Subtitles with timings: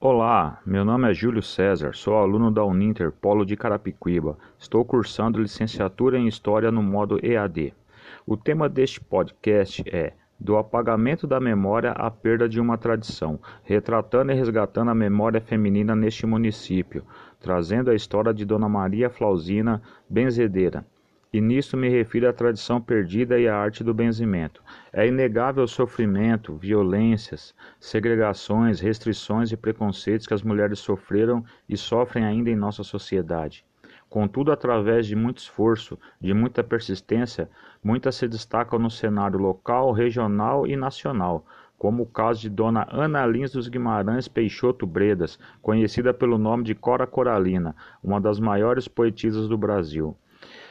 [0.00, 4.38] Olá, meu nome é Júlio César, sou aluno da Uninter Polo de Carapicuíba.
[4.56, 7.74] Estou cursando licenciatura em História no modo EAD.
[8.24, 14.30] O tema deste podcast é Do apagamento da memória à perda de uma tradição, retratando
[14.30, 17.02] e resgatando a memória feminina neste município,
[17.40, 20.86] trazendo a história de Dona Maria Flausina Benzedeira
[21.32, 24.62] e nisto me refiro à tradição perdida e à arte do benzimento.
[24.92, 32.24] É inegável o sofrimento, violências, segregações, restrições e preconceitos que as mulheres sofreram e sofrem
[32.24, 33.64] ainda em nossa sociedade.
[34.08, 37.50] Contudo, através de muito esforço, de muita persistência,
[37.84, 41.44] muitas se destacam no cenário local, regional e nacional,
[41.76, 46.74] como o caso de Dona Ana Lins dos Guimarães Peixoto Bredas, conhecida pelo nome de
[46.74, 50.16] Cora Coralina, uma das maiores poetisas do Brasil.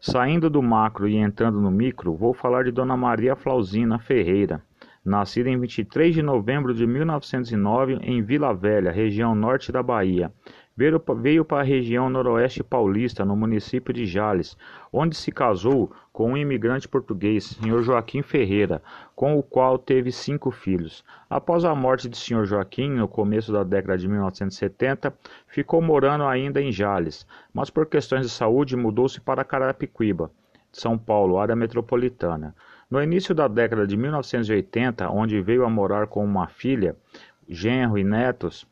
[0.00, 4.62] Saindo do macro e entrando no micro, vou falar de Dona Maria Flausina Ferreira,
[5.04, 10.32] nascida em 23 de novembro de 1909 em Vila Velha, região norte da Bahia.
[10.78, 14.56] Veio para a região noroeste paulista, no município de Jales,
[14.92, 17.82] onde se casou com um imigrante português, Sr.
[17.82, 18.80] Joaquim Ferreira,
[19.16, 21.04] com o qual teve cinco filhos.
[21.28, 22.44] Após a morte de Sr.
[22.44, 25.12] Joaquim, no começo da década de 1970,
[25.48, 30.30] ficou morando ainda em Jales, mas por questões de saúde mudou-se para Carapicuíba,
[30.70, 32.54] São Paulo, área metropolitana.
[32.88, 36.94] No início da década de 1980, onde veio a morar com uma filha,
[37.48, 38.64] genro e netos,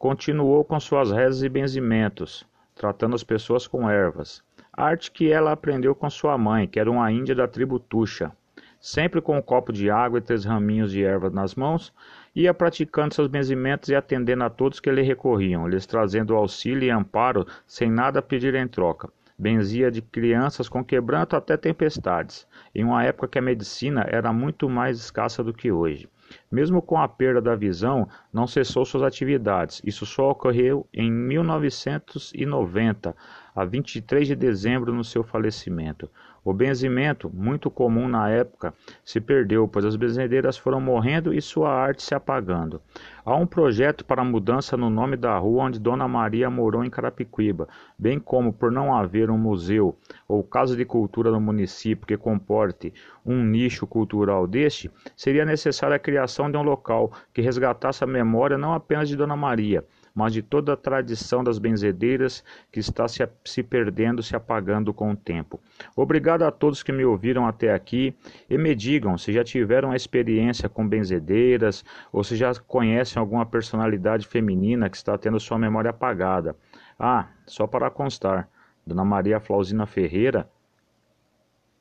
[0.00, 2.42] Continuou com suas rezas e benzimentos,
[2.74, 4.42] tratando as pessoas com ervas,
[4.72, 8.32] arte que ela aprendeu com sua mãe, que era uma índia da tribo Tuxa.
[8.80, 11.92] Sempre com um copo de água e três raminhos de erva nas mãos,
[12.34, 16.90] ia praticando seus benzimentos e atendendo a todos que lhe recorriam, lhes trazendo auxílio e
[16.90, 19.10] amparo sem nada pedir em troca.
[19.38, 24.66] Benzia de crianças com quebranto até tempestades, em uma época que a medicina era muito
[24.66, 26.08] mais escassa do que hoje.
[26.50, 29.80] Mesmo com a perda da visão, não cessou suas atividades.
[29.84, 33.16] Isso só ocorreu em 1990,
[33.54, 36.08] a 23 de dezembro, no seu falecimento.
[36.42, 38.72] O benzimento, muito comum na época,
[39.04, 42.80] se perdeu, pois as benzedeiras foram morrendo e sua arte se apagando.
[43.22, 47.68] Há um projeto para mudança no nome da rua onde Dona Maria morou em Carapicuíba,
[47.98, 49.94] bem como por não haver um museu
[50.26, 56.00] ou casa de cultura no município que comporte um nicho cultural deste, seria necessária a
[56.00, 59.84] criação de um local que resgatasse a memória não apenas de Dona Maria,
[60.14, 65.10] mas de toda a tradição das benzedeiras que está se, se perdendo, se apagando com
[65.10, 65.60] o tempo.
[65.96, 68.14] Obrigado a todos que me ouviram até aqui
[68.48, 74.26] e me digam se já tiveram experiência com benzedeiras ou se já conhecem alguma personalidade
[74.26, 76.54] feminina que está tendo sua memória apagada.
[76.98, 78.48] Ah, só para constar,
[78.86, 80.48] Dona Maria Flausina Ferreira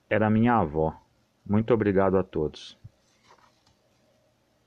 [0.09, 0.95] era minha avó.
[1.45, 2.78] Muito obrigado a todos.